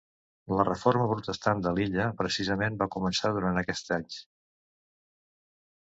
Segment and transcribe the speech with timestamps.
[0.59, 4.19] La reforma protestant de l'illa, precisament, va començar durant aquests anys.